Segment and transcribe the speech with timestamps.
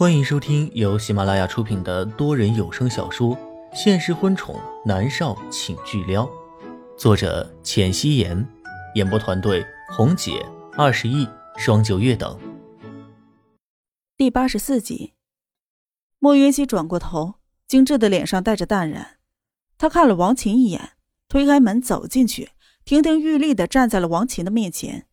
[0.00, 3.36] 欢迎收听由喜马拉雅出品的多人有声小说
[3.74, 6.24] 《现实婚宠男少请巨撩》，
[6.96, 8.48] 作者：浅汐颜，
[8.94, 10.42] 演播团队：红姐、
[10.72, 11.28] 二十亿、
[11.58, 12.40] 双九月等。
[14.16, 15.12] 第八十四集，
[16.18, 17.34] 莫云熙转过头，
[17.68, 19.18] 精致的脸上带着淡然。
[19.76, 20.92] 他看了王琴一眼，
[21.28, 22.52] 推开门走进去，
[22.86, 25.06] 亭亭玉立的站在了王琴的面前，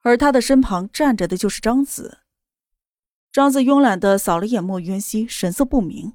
[0.00, 2.20] 而他的身旁站着的就是张子。
[3.32, 6.12] 张子慵懒的扫了眼莫渊熙，神色不明。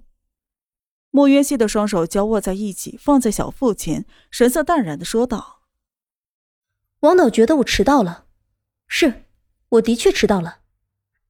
[1.10, 5.64] 莫渊熙的双手交握在一起，放在小腹前，神色淡然的说道
[7.02, 8.28] ：“王导觉得我迟到了，
[8.88, 9.26] 是，
[9.70, 10.60] 我的确迟到了，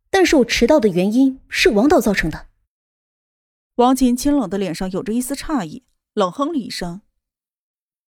[0.10, 2.48] 但是我迟到的原因是王导造成的。”
[3.76, 7.00] 王琴清冷的脸上有着一丝诧异，冷哼了一声：“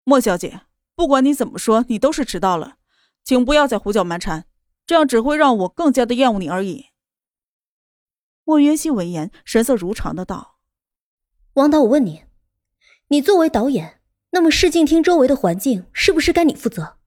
[0.03, 0.61] 莫小姐，
[0.95, 2.77] 不管你怎么说，你都是迟到了，
[3.23, 4.47] 请不要再胡搅蛮缠，
[4.87, 6.87] 这样只会让我更加的厌恶你而已。”
[8.49, 10.57] 莫云熙闻言，神色如常的道
[11.53, 12.23] ：“王导，我问你，
[13.09, 14.01] 你作为导演，
[14.31, 16.97] 那么试镜厅周围的环境是不是该你负责？”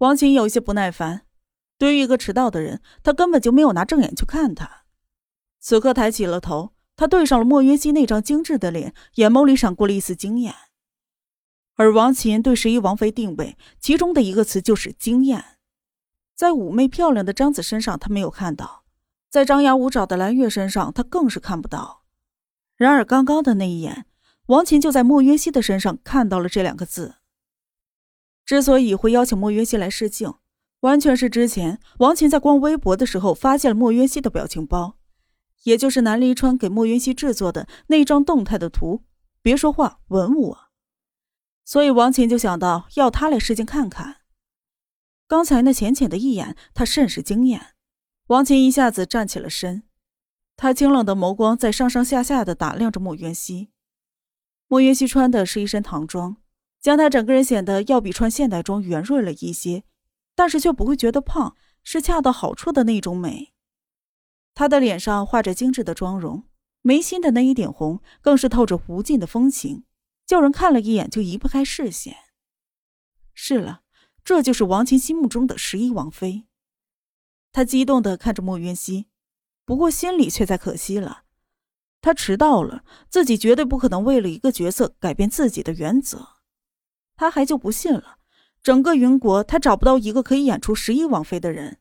[0.00, 1.22] 王琴有些不耐烦，
[1.78, 4.84] 对于一个迟到的人，他根本就没有拿正眼去看他。
[5.60, 10.54] 此刻抬起了头，他对上了莫云熙那张精致的脸，眼眸里闪过了一丝惊艳。
[11.76, 15.42] 而王琴对十一王妃定位，其中的一个词就是惊艳，
[16.34, 18.84] 在妩媚漂亮的张子身上，他没有看到。
[19.30, 22.04] 在张牙舞爪的蓝月身上，他更是看不到。
[22.76, 24.06] 然而，刚刚的那一眼，
[24.46, 27.16] 王琴就在莫约西的身上看到了这两个字。
[28.46, 30.32] 之所以会邀请莫约西来试镜，
[30.80, 34.96] 完全是之前王琴在逛微博的时候发现了莫约西的表情包，
[35.64, 39.04] 也就是南离川给莫约西制作的那张动态的图。
[39.42, 40.58] 别说话，吻我。
[41.64, 44.22] 所以王琴就想到要他来试镜看看。
[45.26, 47.74] 刚才那浅浅的一眼，他甚是惊艳。
[48.28, 49.84] 王琴一下子站起了身，
[50.54, 53.70] 她清冷的眸光在上上下下的打量着莫渊熙。
[54.66, 56.36] 莫渊熙穿的是一身唐装，
[56.78, 59.84] 将她整个人显得要比穿现代装圆润了一些，
[60.34, 63.54] 但是却不会觉得胖，是恰到好处的那种美。
[64.54, 66.44] 她的脸上画着精致的妆容，
[66.82, 69.84] 眉心的那一点红更是透着无尽的风情，
[70.26, 72.14] 叫人看了一眼就移不开视线。
[73.32, 73.80] 是了，
[74.22, 76.44] 这就是王琴心目中的十一王妃。
[77.58, 79.08] 他激动的看着莫渊熙，
[79.64, 81.24] 不过心里却在可惜了。
[82.00, 86.36] 他迟到了，自己绝对不可能为了一个角色改变自己的原则。
[87.16, 88.18] 他还就不信了，
[88.62, 91.80] 整个云国他找不到一个可以演出十一王妃的人。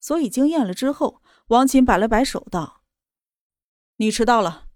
[0.00, 2.82] 所以惊艳了之后，王琴摆了摆手道
[3.98, 4.66] ：“你迟到了。”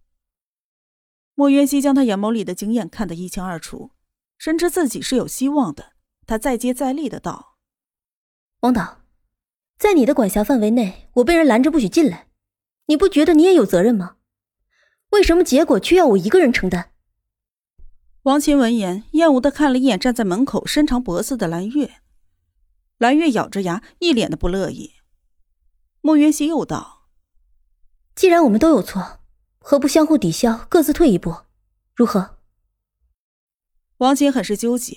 [1.34, 3.90] 莫渊熙将他眼眸里的惊艳看得一清二楚，
[4.38, 5.94] 深知自己是有希望的。
[6.24, 7.56] 他再接再厉的道
[8.62, 9.00] ：“王导。”
[9.84, 12.28] 在你的管辖范围内，我被人拦着不许进来，
[12.86, 14.16] 你不觉得你也有责任吗？
[15.10, 16.86] 为什么结果却要我一个人承担？
[18.22, 21.96] 王琴闻言，厌恶的看了一眼站在门口伸长脖子的蓝月，
[22.96, 24.92] 蓝月咬着牙，一脸的不乐意。
[26.00, 27.02] 莫云熙又道
[28.16, 29.20] ：“既然我们都有错，
[29.58, 31.42] 何不相互抵消，各自退一步，
[31.94, 32.38] 如何？”
[34.00, 34.96] 王琴很是纠结，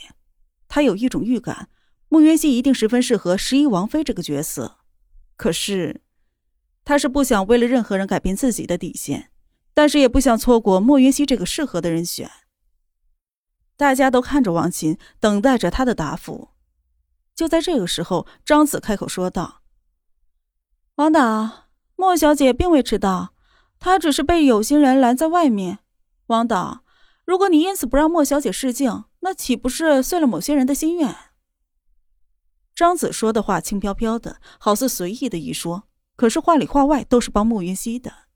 [0.69, 1.67] 他有一种预感。
[2.07, 4.76] 莫云熙一定十分适合十一王妃这个角色，
[5.37, 6.01] 可是，
[6.83, 9.31] 他是不想为了任何人改变自己的底线，
[9.73, 12.29] 但是也不想错过莫云熙这个适合的人选。
[13.77, 16.49] 大家都看着王琴，等待着他的答复。
[17.35, 19.61] 就在这个时候，张子开口说道
[20.97, 23.35] ：“王导，莫小姐并未迟到，
[23.77, 25.77] 她只是被有心人拦在外面。
[26.25, 26.83] 王导，
[27.23, 31.15] 如果你因此不让莫小姐试镜，那岂不是碎了某些人的心愿？”
[32.77, 38.27] 张子说的话轻飘飘的，好似随意的一说，可是话里话外都是帮莫云熙的。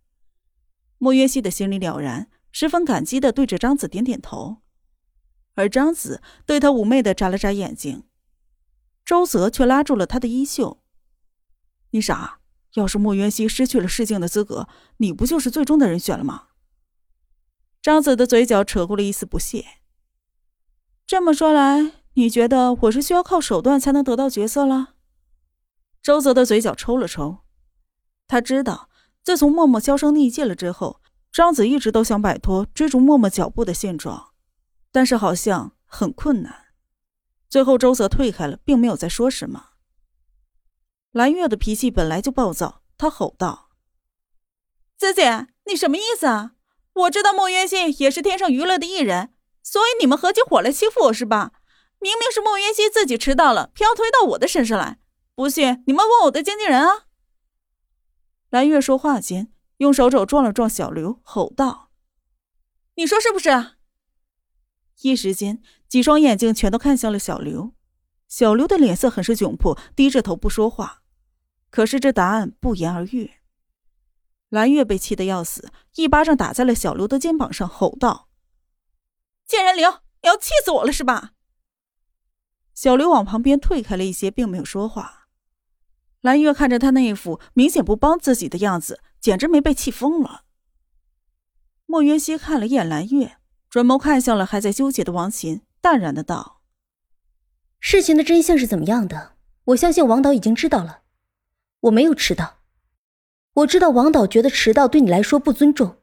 [0.98, 4.64] 莫云熙的心里了然，十分感激的对着张子点点头，
[5.54, 8.06] 而张子对他妩媚的眨了眨眼睛。
[9.06, 10.82] 周泽却拉住了他的衣袖
[11.92, 12.40] ：“你傻，
[12.74, 14.68] 要是莫云熙失去了试镜的资格，
[14.98, 16.48] 你不就是最终的人选了吗？”
[17.80, 19.64] 张子的嘴角扯过了一丝不屑。
[21.06, 22.01] 这么说来。
[22.14, 24.96] 你觉得我是需要靠手段才能得到角色了？
[26.02, 27.40] 周泽的嘴角抽了抽，
[28.28, 28.90] 他知道
[29.24, 31.00] 自从默默销声匿迹了之后，
[31.32, 34.32] 张子一直都想摆脱追逐默默脚步的现状，
[34.92, 36.66] 但是好像很困难。
[37.48, 39.70] 最后周泽退开了，并没有再说什么。
[41.12, 43.70] 蓝月的脾气本来就暴躁，他吼道
[44.98, 46.54] ：“子姐，你什么意思啊？
[46.94, 51.54] 我知道莫渊信也是天上娱乐的艺人，所以你们合起伙来欺负我是吧？”
[52.02, 54.98] 明明是莫云熙自己迟到了，偏要推到我的身上来。
[55.36, 57.06] 不信你们问我的经纪人啊。
[58.50, 61.92] 蓝月说话间，用手肘撞了撞小刘，吼道
[62.96, 63.50] ：“你说是不是？”
[65.02, 67.74] 一时间，几双眼睛全都看向了小刘。
[68.28, 71.04] 小刘的脸色很是窘迫，低着头不说话。
[71.70, 73.32] 可是这答案不言而喻。
[74.50, 78.28] 蓝月被气得要死，一巴掌打在了小刘的肩膀上，吼道
[79.48, 79.90] ：“贱人刘，
[80.22, 81.32] 你要气死我了是吧？”
[82.82, 85.28] 小刘往旁边退开了一些，并没有说话。
[86.22, 90.46] 蓝月看着他那一副明显不帮自己的样子，简直没被气疯了。
[91.86, 93.38] 莫云熙看了一眼蓝月，
[93.70, 96.64] 转眸看向了还在纠结的王琴，淡然的道。
[97.80, 99.34] 事情的真相是怎么样的？
[99.66, 101.02] 我相信王导已经知道了。
[101.82, 102.62] 我没有迟到，
[103.54, 105.98] 我知道王导觉得迟到对你来说不尊重，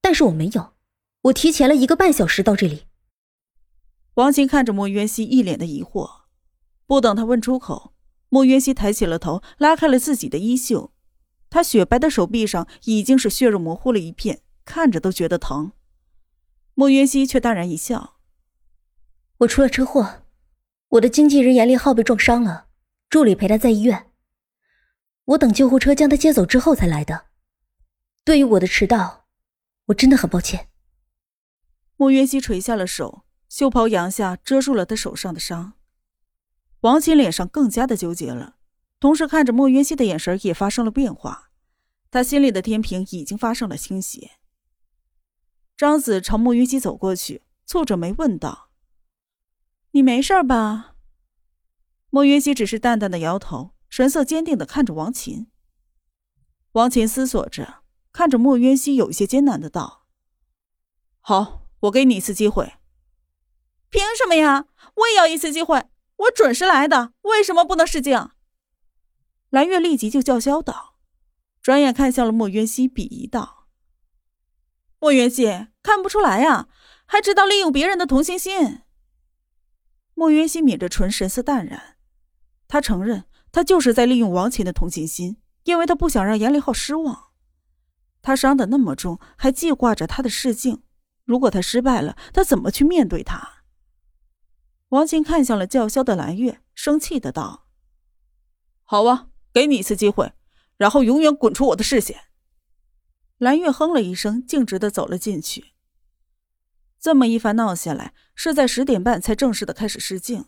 [0.00, 0.74] 但是我没有，
[1.22, 2.85] 我提前了一个半小时到这里。
[4.16, 6.22] 王琴看着莫渊熙，一脸的疑惑。
[6.86, 7.92] 不等他问出口，
[8.30, 10.94] 莫渊熙抬起了头，拉开了自己的衣袖，
[11.50, 15.72] 他雪白的手臂上已经是血肉模糊了一片，看着都觉得疼。
[16.72, 18.16] 莫渊熙却淡然一笑
[19.40, 20.22] ：“我出了车祸。”
[20.90, 22.68] 我的经纪人严立浩被撞伤了，
[23.10, 24.12] 助理陪他在医院。
[25.24, 27.26] 我等救护车将他接走之后才来的。
[28.24, 29.26] 对于我的迟到，
[29.86, 30.68] 我真的很抱歉。
[31.96, 35.74] 莫渊熙垂下了手，袖袍扬下遮住了他手上的伤。
[36.80, 38.56] 王琴脸上更加的纠结了，
[39.00, 41.50] 同时看着莫约西的眼神也发生了变化，
[42.10, 44.32] 他心里的天平已经发生了倾斜。
[45.76, 48.70] 张子朝莫约西走过去，蹙着眉问道。
[49.92, 50.94] 你没事吧？
[52.10, 55.48] 莫云熙只是淡淡的摇头，神色坚定的看着王琴。
[56.72, 57.82] 王琴思索着，
[58.12, 60.06] 看着莫云熙，有一些艰难的道
[61.20, 62.74] ：“好，我给你一次机会。
[63.90, 64.66] ”“凭什么呀？
[64.94, 65.84] 我也要一次机会！
[66.16, 68.30] 我准时来的，为什么不能试镜？”
[69.50, 70.96] 蓝月立即就叫嚣道，
[71.62, 73.68] 转眼看向了莫云熙，鄙夷道
[74.98, 76.68] ：“莫云熙，看不出来呀，
[77.04, 78.80] 还知道利用别人的同情心。”
[80.14, 81.96] 莫云熙抿着唇，神色淡然。
[82.66, 87.26] 他承认，他就是在利用王琴的同情心，因为他不想让严立浩失望。
[88.22, 90.82] 他伤得那么重，还记挂着他的试镜。
[91.24, 93.55] 如果他失败了，他怎么去面对他？
[94.96, 97.66] 王琴看向了叫嚣的蓝月，生气的道
[98.82, 100.32] ：“好啊，给你一次机会，
[100.78, 102.18] 然后永远滚出我的视线。”
[103.36, 105.74] 蓝月哼了一声，径直的走了进去。
[106.98, 110.46] 这么一番闹下来，是在十点半才正式的开始试镜。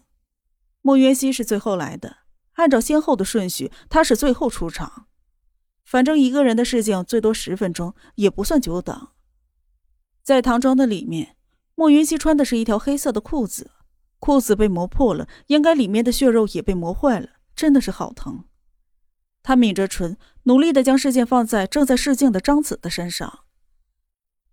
[0.80, 2.20] 莫云熙是最后来的，
[2.54, 5.08] 按照先后的顺序，他是最后出场。
[5.84, 9.08] 反正一个人的试镜最多十分钟，也不算久等。
[10.22, 11.36] 在唐装的里面，
[11.74, 13.72] 莫云熙穿的是一条黑色的裤子，
[14.18, 18.44] 裤子被磨破了，应该里面的血肉也被磨坏了，真的是好疼。
[19.42, 23.44] 他抿着唇，努力的将视线放在正在试镜的张子的身上。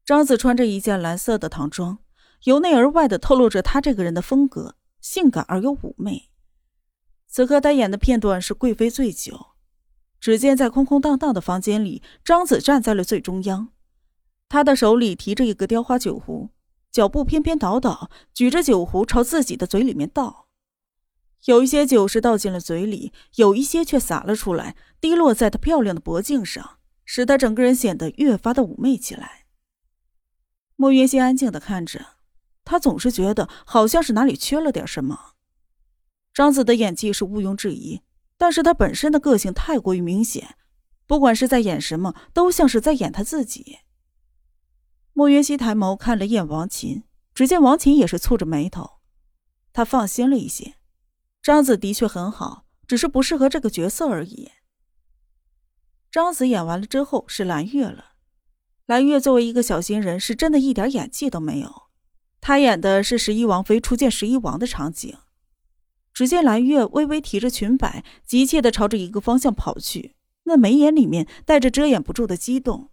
[0.06, 1.98] 张子穿着一件蓝色的唐装，
[2.44, 6.30] 由内而外的透露着他这个人的风格，性感而又妩媚。
[7.28, 9.48] 此刻他演的片段是贵妃醉酒。
[10.22, 13.70] 只见在空空荡荡的房间里，张子站在了最中央，
[14.50, 16.50] 他的手里提着一个雕花酒壶，
[16.95, 20.47] 脚步翩翩倒倒，举着酒壶朝自己的嘴里面倒。
[21.44, 29.45] 有一些酒是倒进了嘴里，有一些却洒了出来，滴落在他漂亮的脖颈上，使他整个人显得越发的妩媚起来。
[30.78, 32.16] 莫云熙安静的看着，
[32.64, 35.33] 他总是觉得好像是哪里缺了点什么。
[36.33, 38.04] 张子的演技是毋庸置疑，
[38.37, 40.56] 但是他本身的个性太过于明显，
[41.06, 43.80] 不管是在演什么，都像是在演他自己。
[45.18, 47.04] 莫云熙抬眸看了一眼王琴，
[47.34, 48.98] 只见王琴也是蹙着眉头，
[49.72, 50.76] 他放心了一些。
[51.42, 54.52] 张子的确很好，只是不适合这个角色而已。
[56.12, 58.16] 张子演完了之后，是蓝月了。
[58.88, 61.84] 蓝月作为一个小新人，是真的一点演技都没有。
[62.42, 65.18] 她演的是十一王妃初见十一王的场景。
[66.14, 72.90] 只见蓝月微微提着裙摆，急切的朝着一个方向跑去，那眉眼里面带着遮掩不住的激动。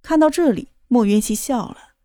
[0.00, 1.96] 看到这里，莫云熙笑了。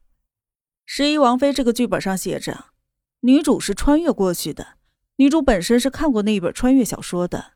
[0.84, 2.72] 十一王妃这个剧本上写着，
[3.20, 4.80] 女主是穿越过去的，
[5.18, 7.52] 女主本身是看过那一本穿越小说的，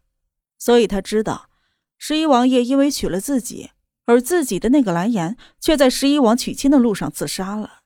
[0.60, 1.50] 所以她知道，
[1.98, 3.72] 十一王爷因为娶了自己。
[4.06, 7.80] 而自己的那个蓝颜却在十一王娶亲的路上自杀了，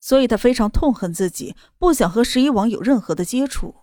[0.00, 3.74] 所以他非常痛恨自己，不想和十一王有任何的接触。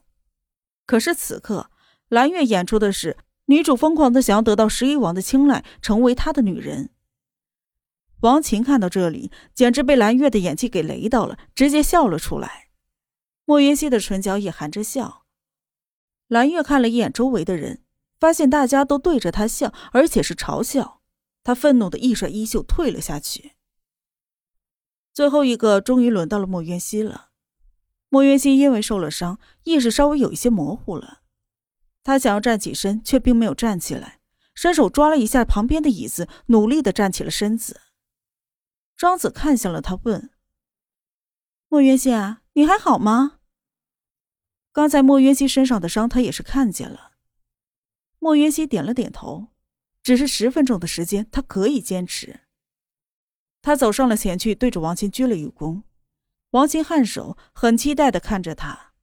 [0.87, 1.69] 可是此刻，
[2.07, 6.89] 蓝月演出的是女主疯狂的想要得到十一王的青睐，成为他的女人。
[8.21, 12.69] 王琴看到这里，简直被蓝月的演技给雷到了，直接笑了出来。
[13.45, 15.23] 莫云熙的唇角也含着笑。
[16.27, 17.83] 蓝月看了一眼周围的人，
[18.19, 21.01] 发现大家都对着他笑，而且是嘲笑。
[21.43, 23.53] 他愤怒的一甩衣袖，退了下去。
[25.13, 27.29] 最后一个终于轮到了莫云熙了。
[28.09, 31.19] 莫云熙因为受了伤，意识稍微有一些模糊了。
[32.03, 34.19] 他想要站起身，却并没有站起来，
[34.53, 37.81] 伸手抓了一下旁边的椅子，努力的站起了身子。
[38.97, 40.31] 庄子看向了他，问
[41.69, 43.39] ：“莫渊熙啊，你还好吗？”
[44.73, 47.11] 刚才莫渊熙身上的伤，他也是看见了。
[48.17, 49.49] 莫渊熙点了点头，
[50.01, 52.39] 只是十分钟的时间，他可以坚持。
[53.61, 55.83] 他走上了前去，对着王琴鞠了一躬。
[56.51, 58.93] 王琴颔首，很期待的看着他。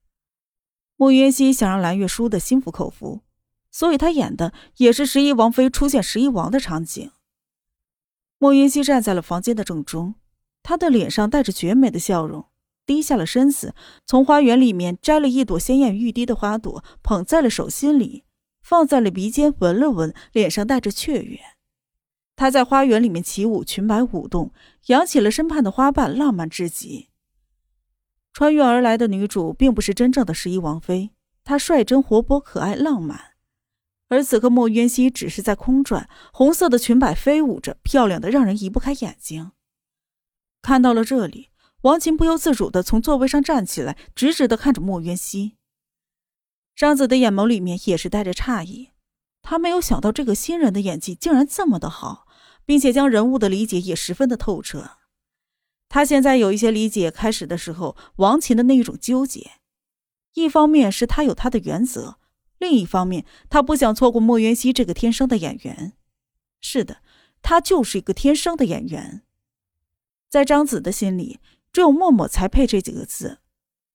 [0.97, 3.21] 莫渊熙想让蓝月输的心服口服，
[3.71, 7.11] 所以他演的也是十一王妃出现十一王的场景。
[8.37, 10.15] 莫云熙站在了房间的正中，
[10.61, 12.45] 他的脸上带着绝美的笑容，
[12.85, 13.73] 低下了身子，
[14.05, 18.23] 从花园里面摘了一朵鲜艳欲滴的花朵，捧在了手心里，
[18.61, 21.39] 放在了鼻尖闻了闻，脸上带着雀跃。
[22.35, 24.51] 她在花园里面起舞，裙摆舞动，
[24.87, 27.09] 扬起了身畔的花瓣，浪漫至极。
[28.33, 31.11] 穿越而来的女主并不是真正的十一王妃，
[31.45, 33.34] 她率真、活泼、可爱、浪漫。
[34.07, 39.51] 而此刻莫渊熙只是在空转，红色的裙摆飞舞着，漂亮的让人移不开眼睛。
[40.61, 41.49] 看到了这里，
[41.81, 45.57] 王琴不由自主的从座位上站起来，直直的看着莫渊熙。
[46.75, 48.89] 张子的眼眸里面也是带着诧异，
[49.41, 52.25] 他没有想到这个新人的演技竟然这么的好。
[52.67, 54.97] 并且将人物的理解也十分的透彻，
[55.87, 59.51] 他现在有一些理解开始的时候王琴的那一种纠结，
[60.33, 62.17] 一方面是他有他的原则，
[62.65, 65.93] 另一方面他不想错过莫渊熙这个天生的演员。
[66.59, 67.03] 是的，
[67.43, 69.21] 他就是一个天生的演员。
[70.27, 71.39] 在张子的心里，
[71.71, 73.37] 只有默默才配这几个字。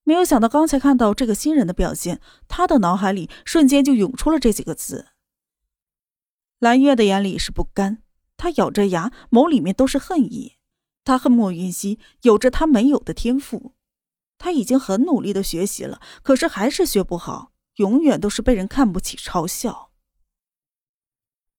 [0.05, 5.09] 没有想到刚才看到这个新人的表现，他的脑海里瞬间就涌出了这几个字。
[6.61, 8.05] 蓝月的眼里是不甘。
[8.37, 10.59] 他咬着牙，眸里面都是恨意。
[11.03, 13.75] 他恨莫云溪有着他没有的天赋。
[14.39, 19.91] 他已经很努力的学习了，可是还是学不好，永远都是被人看不起、嘲笑。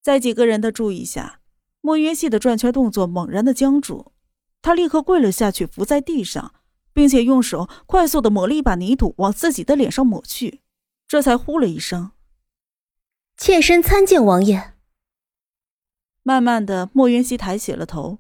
[0.02, 1.42] 在几个人的注意下，
[1.82, 4.14] 莫云溪的转圈动作猛然的僵住，
[4.62, 6.54] 他立刻跪了下去，伏在地上，
[6.94, 10.62] 并且用手快速的抹了一把泥土往自己的脸上抹去，
[11.08, 12.12] 这才呼了一声
[13.38, 14.74] ：“妾身参见王爷。”
[16.24, 18.20] 慢慢的，莫云熙抬起了头，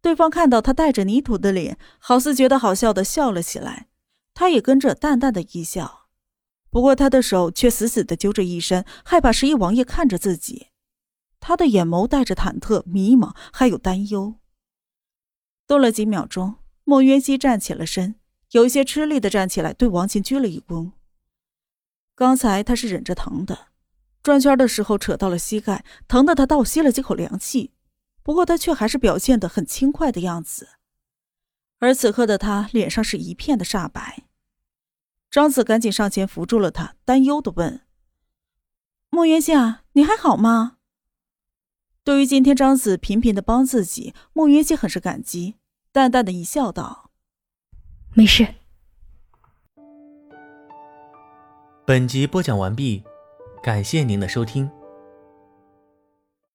[0.00, 3.88] 对方看到他带着泥土的脸，好似觉得好笑的笑了起来，
[4.34, 5.99] 他也跟着淡淡的一笑，
[6.70, 10.68] 不过他的手却死死的揪着衣衫，害怕十一王爷看着自己，
[11.40, 14.36] 他的眼眸带着忐忑、迷茫，还有担忧。
[15.66, 18.14] 顿了几秒钟，莫云熙站起了身，
[18.52, 20.92] 有一些吃力的站起来，对王琴鞠了一躬。
[22.14, 23.68] 刚才他是忍着疼的。
[24.22, 27.72] 转圈的时候扯到了膝盖，疼得他倒吸了几口凉气。
[28.22, 30.68] 不过他却还是表现得很轻快的样子。
[31.78, 34.24] 而此刻的他脸上是一片的煞白。
[35.30, 37.82] 张子赶紧上前扶住了他，担忧的问
[39.10, 40.78] ：“莫元夏，你还好吗？”
[42.02, 45.54] 对于今天张子频频的帮自己，莫元夏很是感激，
[45.92, 47.10] 淡淡的一笑道
[48.14, 48.54] ：“没事。”
[51.86, 53.04] 本集播讲完毕。
[53.62, 54.70] 感谢您的收听。